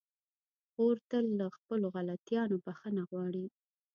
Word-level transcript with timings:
خور 0.71 0.95
تل 1.09 1.25
له 1.39 1.45
خپلو 1.55 1.87
غلطيانو 1.95 2.55
بخښنه 2.65 3.03
غواړي. 3.09 3.45